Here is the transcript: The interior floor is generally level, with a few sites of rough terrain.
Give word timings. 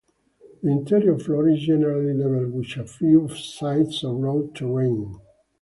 The 0.63 0.67
interior 0.71 1.15
floor 1.19 1.47
is 1.49 1.61
generally 1.61 2.15
level, 2.15 2.49
with 2.49 2.75
a 2.75 2.87
few 2.87 3.27
sites 3.29 4.03
of 4.03 4.15
rough 4.17 4.51
terrain. 4.55 5.21